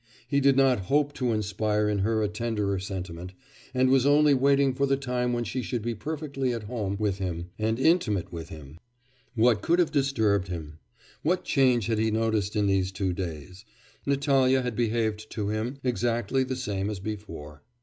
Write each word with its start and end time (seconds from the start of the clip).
He 0.27 0.39
did 0.39 0.57
not 0.57 0.79
hope 0.87 1.13
to 1.13 1.31
inspire 1.31 1.87
in 1.87 1.99
her 1.99 2.23
a 2.23 2.27
tenderer 2.27 2.79
sentiment, 2.79 3.33
and 3.71 3.91
was 3.91 4.03
only 4.03 4.33
waiting 4.33 4.73
for 4.73 4.87
the 4.87 4.97
time 4.97 5.31
when 5.31 5.43
she 5.43 5.61
should 5.61 5.83
be 5.83 5.93
perfectly 5.93 6.53
at 6.53 6.63
home 6.63 6.95
with 6.97 7.19
him 7.19 7.51
and 7.59 7.77
intimate 7.77 8.31
with 8.33 8.49
him. 8.49 8.79
What 9.35 9.61
could 9.61 9.77
have 9.77 9.91
disturbed 9.91 10.47
him? 10.47 10.79
what 11.21 11.43
change 11.43 11.85
had 11.85 11.99
he 11.99 12.09
noticed 12.09 12.55
in 12.55 12.65
these 12.65 12.91
two 12.91 13.13
days? 13.13 13.63
Natalya 14.07 14.63
had 14.63 14.75
behaved 14.75 15.29
to 15.33 15.49
him 15.49 15.77
exactly 15.83 16.43
the 16.43 16.55
same 16.55 16.89
as 16.89 16.99
before.... 16.99 17.61